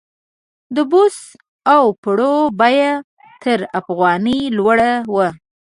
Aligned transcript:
د 0.75 0.77
بوسو 0.91 1.29
او 1.73 1.83
پړو 2.03 2.35
بیه 2.59 2.91
تر 3.43 3.59
افغانۍ 3.79 4.39
لوړه 4.57 4.91
وه. 5.13 5.27